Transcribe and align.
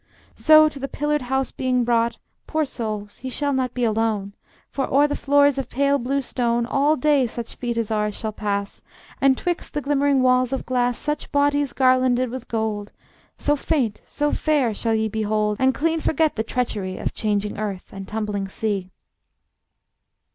So 0.35 0.67
to 0.67 0.79
the 0.79 0.87
pillared 0.87 1.21
house 1.21 1.51
being 1.51 1.83
brought, 1.83 2.17
Poor 2.47 2.65
souls, 2.65 3.19
ye 3.23 3.29
shall 3.29 3.53
not 3.53 3.75
be 3.75 3.83
alone, 3.83 4.33
For 4.71 4.91
o'er 4.91 5.07
the 5.07 5.15
floors 5.15 5.59
of 5.59 5.69
pale 5.69 5.99
blue 5.99 6.21
stone 6.21 6.65
All 6.65 6.95
day 6.95 7.27
such 7.27 7.53
feet 7.53 7.77
as 7.77 7.91
ours 7.91 8.15
shall 8.17 8.31
pass, 8.31 8.81
And 9.21 9.37
'twixt 9.37 9.75
the 9.75 9.81
glimmering 9.81 10.23
walls 10.23 10.53
of 10.53 10.65
glass, 10.65 10.97
Such 10.97 11.31
bodies 11.31 11.71
garlanded 11.71 12.31
with 12.31 12.47
gold, 12.47 12.91
So 13.37 13.55
faint, 13.55 14.01
so 14.03 14.31
fair, 14.31 14.73
shall 14.73 14.95
ye 14.95 15.07
behold, 15.07 15.57
And 15.59 15.71
clean 15.71 16.01
forget 16.01 16.35
the 16.35 16.41
treachery 16.41 16.97
Of 16.97 17.13
changing 17.13 17.59
earth 17.59 17.85
and 17.91 18.07
tumbling 18.07 18.47
sea. 18.47 18.89